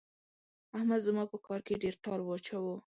[0.77, 2.75] احمد زما په کار کې ډېر ټال واچاوو.